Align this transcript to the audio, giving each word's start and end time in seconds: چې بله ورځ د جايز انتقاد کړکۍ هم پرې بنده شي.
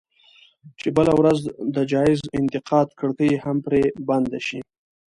چې 0.79 0.87
بله 0.97 1.11
ورځ 1.19 1.39
د 1.75 1.77
جايز 1.91 2.19
انتقاد 2.39 2.87
کړکۍ 2.99 3.31
هم 3.43 3.57
پرې 3.65 3.81
بنده 4.07 4.39
شي. 4.47 4.59